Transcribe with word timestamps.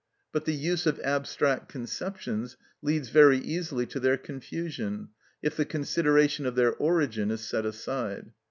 But 0.31 0.45
the 0.45 0.55
use 0.55 0.87
of 0.87 0.99
abstract 1.01 1.69
conceptions 1.69 2.57
leads 2.81 3.09
very 3.09 3.37
easily 3.37 3.85
to 3.85 3.99
their 3.99 4.17
confusion 4.17 5.09
if 5.43 5.55
the 5.55 5.63
consideration 5.63 6.47
of 6.47 6.55
their 6.55 6.73
origin 6.73 7.29
is 7.29 7.41
set 7.47 7.67
aside. 7.67 8.31